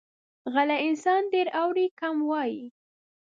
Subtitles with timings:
[0.53, 2.61] غلی انسان، ډېر اوري، کم وایي.